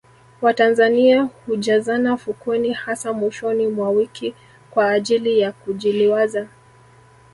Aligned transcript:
watanzania 0.41 1.29
hujazana 1.45 2.17
fukweni 2.17 2.73
hasa 2.73 3.13
mwishoni 3.13 3.67
mwa 3.67 3.89
wiki 3.89 4.35
kwa 4.71 4.89
ajili 4.91 5.39
ya 5.39 5.51
kujiliwaza 5.51 6.47